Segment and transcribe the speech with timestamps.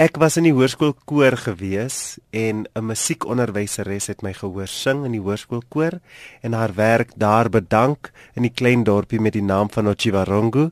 [0.00, 5.20] Ek was in die hoërskoolkoor gewees en 'n musiekonderwyseres het my gehoor sing in die
[5.20, 6.00] hoërskoolkoor
[6.40, 10.70] en haar werk daar bedank in die klein dorpie met die naam van Ochiwarongo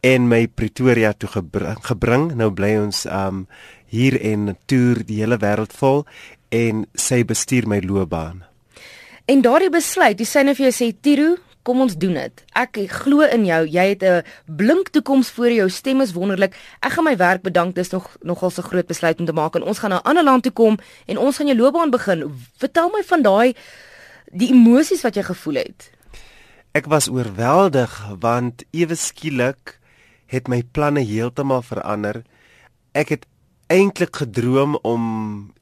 [0.00, 1.84] en my Pretoria toe gebring.
[1.84, 2.34] gebring.
[2.34, 3.46] Nou bly ons um
[3.86, 6.06] hier en toer die hele wêreld vol
[6.48, 8.44] en sy bestuur my loopbaan.
[9.26, 12.44] En daardie besluit, sê net vir jou sê Tiro, Kom ons doen dit.
[12.58, 13.60] Ek glo in jou.
[13.70, 15.68] Jy het 'n blink toekoms voor jou.
[15.70, 16.54] Stem is wonderlik.
[16.80, 17.74] Ek gaan my werk bedank.
[17.74, 20.24] Dis nog nogal so groot besluit om te maak en ons gaan na 'n ander
[20.24, 22.32] land toe kom en ons gaan jou loopbaan begin.
[22.56, 23.54] Vertel my van daai
[24.32, 25.90] die emosies wat jy gevoel het.
[26.72, 29.78] Ek was oorweldig want ewe skielik
[30.26, 32.22] het my planne heeltemal verander.
[32.92, 33.26] Ek het
[33.72, 35.04] eintlik gedroom om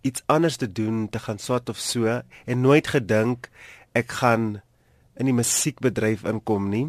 [0.00, 3.48] iets anders te doen, te gaan swat of so en nooit gedink
[3.92, 4.60] ek gaan
[5.18, 6.86] in die musiekbedryf inkom nie.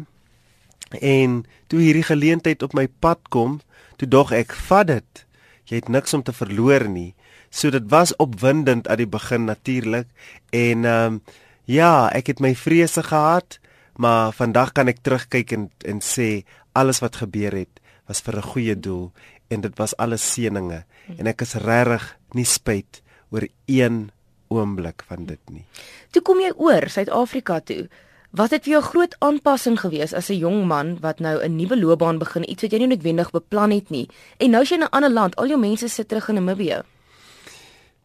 [0.98, 3.60] En toe hierdie geleentheid op my pad kom,
[3.98, 5.24] toe dog ek, vat dit.
[5.70, 7.12] Jy het niks om te verloor nie.
[7.50, 10.08] So dit was opwindend aan die begin natuurlik
[10.54, 11.22] en ehm um,
[11.70, 13.60] ja, ek het my vrese gehad,
[13.94, 16.42] maar vandag kan ek terugkyk en en sê
[16.74, 19.12] alles wat gebeur het was vir 'n goeie doel
[19.48, 20.84] en dit was alles seëninge
[21.18, 24.10] en ek is regtig nie spyt oor een
[24.48, 25.64] oomblik van dit nie.
[26.10, 27.88] Toe kom jy oor Suid-Afrika toe.
[28.30, 31.76] Wat het vir jou groot aanpassing gewees as 'n jong man wat nou 'n nuwe
[31.76, 34.08] loopbaan begin, iets wat jy nie noodwendig beplan het nie.
[34.38, 36.82] En nou is jy in 'n ander land, al jou mense sit terug in Namibië.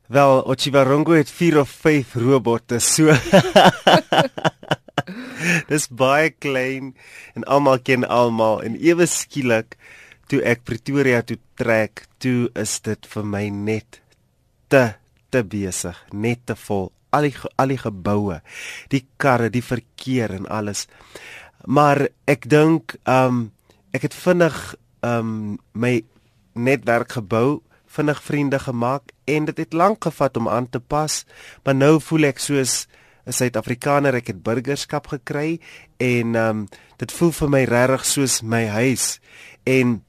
[0.08, 3.06] Wel, Ochiwarongo het 4 of 5 robotte so.
[5.68, 6.96] Dis baie klein
[7.34, 9.78] en almal ken almal en ewe skielik
[10.28, 14.02] toe ek Pretoria toe trek, toe is dit vir my net
[14.68, 14.94] te
[15.30, 18.42] te besig, net te vol al die al die geboue,
[18.92, 20.86] die karre, die verkeer en alles.
[21.66, 23.46] Maar ek dink ehm um,
[23.96, 24.58] ek het vinnig
[25.06, 26.04] ehm um, my
[26.56, 31.24] netwerk gebou, vinnig vriende gemaak en dit het lank gevat om aan te pas,
[31.64, 32.88] maar nou voel ek soos
[33.26, 35.60] 'n Suid-Afrikaner, ek het burgerskap gekry
[35.98, 36.68] en ehm um,
[36.98, 39.20] dit voel vir my regtig soos my huis
[39.64, 40.05] en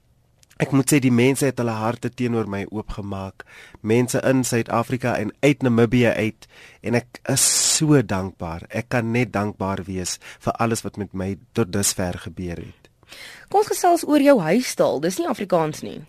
[0.56, 3.44] Ek moet sê die mense het hulle harte teenoor my oopgemaak.
[3.84, 6.48] Mense in Suid-Afrika en uit Namibië uit
[6.80, 7.44] en ek is
[7.76, 8.64] so dankbaar.
[8.72, 12.88] Ek kan net dankbaar wees vir alles wat met my tot dusver gebeur het.
[13.50, 15.02] Kom ons gesels oor jou huistaal.
[15.04, 16.00] Dis nie Afrikaans nie.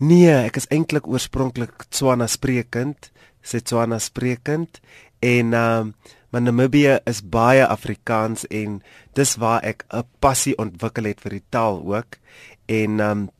[0.00, 3.12] Nee, ek is eintlik oorspronklik Tswana sprekend,
[3.44, 4.80] Setswana sprekend
[5.20, 8.80] en ehm uh, maar Namibië is baie Afrikaans en
[9.14, 12.18] dis waar ek 'n passie ontwikkel het vir die taal ook.
[12.66, 13.30] En ehm um,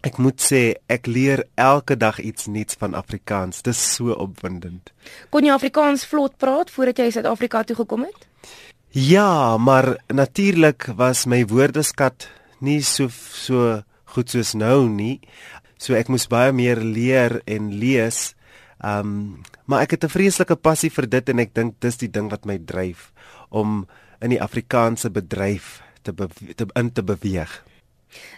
[0.00, 3.60] Ek moet sê ek leer elke dag iets nuuts van Afrikaans.
[3.62, 4.94] Dis so opwindend.
[5.28, 8.26] Kon jy Afrikaans vlot praat voordat jy Suid-Afrika toe gekom het?
[8.96, 12.30] Ja, maar natuurlik was my woordeskat
[12.64, 13.82] nie so so
[14.16, 15.20] goed soos nou nie.
[15.78, 18.32] So ek moes baie meer leer en lees.
[18.80, 22.30] Um maar ek het 'n vreeslike passie vir dit en ek dink dis die ding
[22.30, 23.12] wat my dryf
[23.50, 23.86] om
[24.20, 26.12] in die Afrikaanse bedryf te,
[26.56, 27.62] te in te beweeg.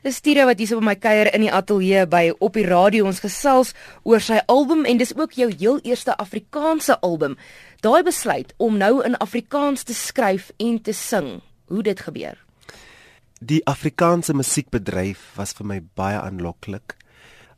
[0.03, 3.06] Dis Tira wat hier so by my kuier in die ateljee by op die radio
[3.09, 3.72] ons gesels
[4.05, 7.37] oor sy album en dis ook jou heel eerste Afrikaanse album.
[7.83, 11.41] Daai besluit om nou in Afrikaans te skryf en te sing,
[11.72, 12.38] hoe dit gebeur.
[13.43, 16.94] Die Afrikaanse musiekbedryf was vir my baie aanloklik.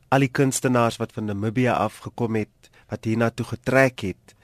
[0.09, 4.35] Al die kunstenaars wat van Namibië af gekom het, wat hiernatoe getrek het,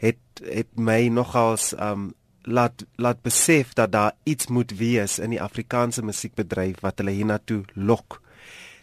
[0.00, 2.10] het het my nogals um
[2.42, 7.62] laat laat besef dat daar iets moet wees in die Afrikaanse musiekbedryf wat hulle hiernatoe
[7.74, 8.20] lok.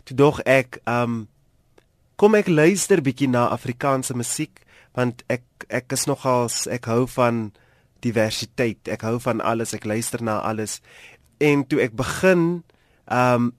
[0.04, 1.28] Toe dog ek, um
[2.18, 4.64] kom ek luister bietjie na Afrikaanse musiek
[4.98, 7.52] want ek ek is nogals ek hou van
[8.02, 8.88] diversiteit.
[8.88, 9.74] Ek hou van alles.
[9.74, 10.80] Ek luister na alles.
[11.42, 12.64] En toe ek begin
[13.06, 13.52] um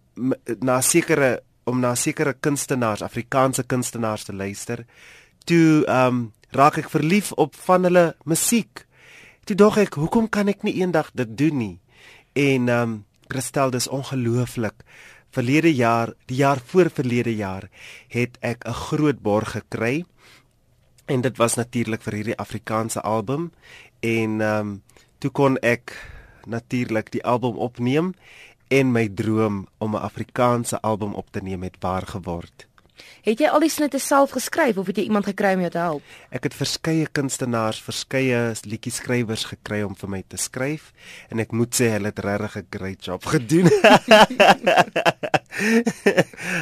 [0.63, 1.39] na sekere
[1.69, 4.87] om na sekere kunstenaars, Afrikaanse kunstenaars te luister,
[5.45, 8.88] toe um raak ek verlief op van hulle musiek.
[9.49, 11.77] Toe dog ek, hoekom kan ek nie eendag dit doen nie?
[12.37, 12.97] En ehm um,
[13.33, 14.85] Christel, dis ongelooflik.
[15.33, 17.71] Verlede jaar, die jaar voor verlede jaar,
[18.13, 20.05] het ek 'n groot borg gekry.
[21.07, 23.51] En dit was natuurlik vir hierdie Afrikaanse album
[24.01, 24.83] en ehm um,
[25.19, 25.97] toe kon ek
[26.45, 28.13] natuurlik die album opneem
[28.69, 32.68] en my droom om 'n Afrikaanse album op te neem het waar geword.
[33.27, 35.83] Het jy al die snitte self geskryf of het jy iemand gekry om jou te
[35.83, 36.03] help?
[36.35, 40.93] Ek het verskeie kunstenaars, verskeie liedjie skrywers gekry om vir my te skryf
[41.33, 43.69] en ek moet sê hulle het regtig 'n great job gedoen.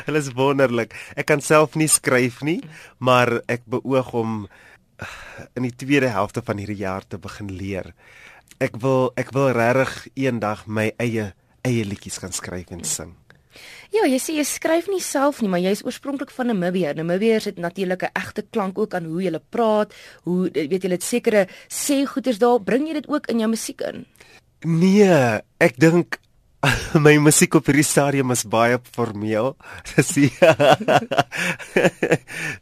[0.06, 0.94] hulle is wonderlik.
[1.16, 2.62] Ek kan self nie skryf nie,
[2.98, 4.48] maar ek beoog om
[5.54, 7.92] in die tweede helfte van hierdie jaar te begin leer.
[8.58, 11.34] Ek wil ek wil regtig eendag my eie
[11.66, 13.25] eie liedjies kan skryf en sing.
[13.94, 16.94] Ja, jy sê jy skryf nie self nie, maar jy is oorspronklik van Namibië.
[16.94, 19.92] Namibiërs het natuurlik 'n egte klank ook aan hoe jy praat,
[20.24, 23.80] hoe weet jy dit sekere sê goeters daar, bring jy dit ook in jou musiek
[23.80, 24.06] in?
[24.64, 26.18] Nee, ek dink
[27.06, 29.54] my musiek op hierdie stadium is baie formeel.
[29.94, 30.14] Dis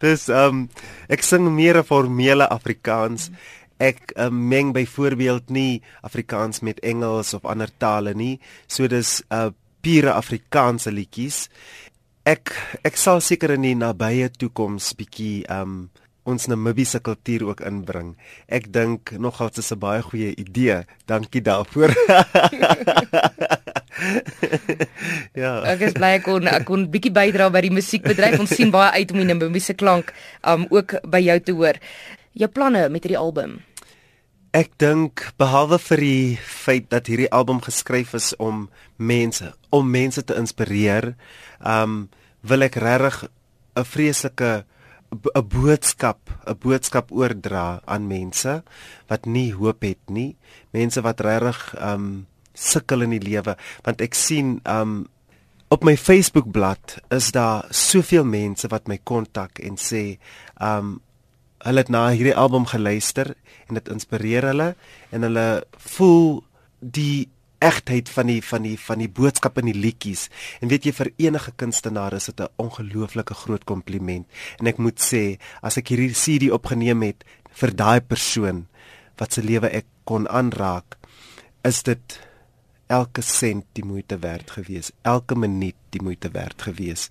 [0.05, 0.69] Dis um
[1.09, 3.31] ek sing meer 'n formele Afrikaans.
[3.79, 8.39] Ek um, meng byvoorbeeld nie Afrikaans met Engels of ander tale nie.
[8.69, 9.51] So dis uh,
[9.85, 11.49] pure Afrikaanse liedjies.
[12.25, 12.55] Ek
[12.89, 15.91] ek sal seker in die nabye toekoms bietjie um
[16.25, 18.15] ons Namibiese kultuur ook inbring.
[18.49, 20.87] Ek dink nogal dit is 'n baie goeie idee.
[21.05, 21.93] Dankie daarvoor.
[25.43, 25.53] ja.
[25.69, 28.41] Ek is bly ek kon ek kon bietjie bydra by die musiekbedryf.
[28.41, 30.17] Ons sien baie uit om die Namibiese klank
[30.49, 31.77] um ook by jou te hoor.
[32.33, 33.61] Jou planne met hierdie album?
[34.55, 38.69] Ek dink behalwe vir die feit dat hierdie album geskryf is om
[39.03, 41.17] mense, om mense te inspireer,
[41.59, 42.05] um
[42.47, 43.17] wil ek regtig
[43.75, 44.53] 'n vreeslike
[45.11, 48.63] 'n boodskap, 'n boodskap oordra aan mense
[49.11, 50.37] wat nie hoop het nie,
[50.71, 55.09] mense wat regtig um sukkel in die lewe, want ek sien um
[55.69, 60.19] op my Facebook bladsy is daar soveel mense wat my kontak en sê
[60.61, 61.01] um
[61.65, 63.35] hulle het na hierdie album geluister
[63.69, 64.75] en dit inspireer hulle
[65.15, 65.47] en hulle
[65.95, 66.43] voel
[66.81, 67.29] die
[67.65, 70.29] egtheid van die van die van die boodskap in die liedjies.
[70.61, 74.27] En weet jy vir enige kunstenaar is dit 'n ongelooflike groot kompliment.
[74.61, 78.67] En ek moet sê, as ek hierdie CD opgeneem het vir daai persoon
[79.17, 80.97] wat se lewe ek kon aanraak,
[81.65, 82.21] is dit
[82.87, 87.11] elke sent die moeite werd gewees, elke minuut die moeite werd gewees.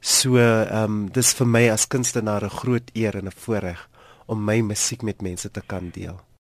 [0.00, 3.88] So, ehm um, dis vir my as kunstenaar 'n groot eer en 'n voorreg
[4.32, 6.16] om my musiek met mense te kan deel.